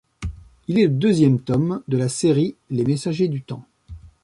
[0.67, 3.67] Il est le deuxième tome de la série Les Messagers du Temps.